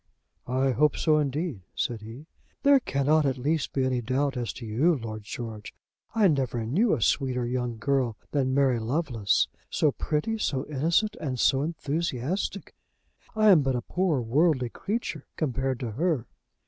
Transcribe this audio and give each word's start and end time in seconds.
"I 0.47 0.71
hope 0.71 0.97
so, 0.97 1.19
indeed," 1.19 1.61
said 1.75 2.01
he. 2.01 2.25
"There 2.63 2.79
cannot, 2.79 3.23
at 3.23 3.37
least, 3.37 3.71
be 3.71 3.85
any 3.85 4.01
doubt 4.01 4.35
as 4.35 4.51
to 4.53 4.65
you, 4.65 4.95
Lord 4.95 5.21
George. 5.21 5.75
I 6.15 6.27
never 6.27 6.65
knew 6.65 6.95
a 6.95 7.01
sweeter 7.03 7.45
young 7.45 7.77
girl 7.77 8.17
than 8.31 8.51
Mary 8.51 8.79
Lovelace; 8.79 9.47
so 9.69 9.91
pretty, 9.91 10.39
so 10.39 10.65
innocent, 10.65 11.15
and 11.21 11.39
so 11.39 11.61
enthusiastic. 11.61 12.73
I 13.35 13.51
am 13.51 13.61
but 13.61 13.75
a 13.75 13.83
poor 13.83 14.21
worldly 14.21 14.69
creature 14.69 15.27
compared 15.37 15.79
to 15.81 15.91
her." 15.91 16.25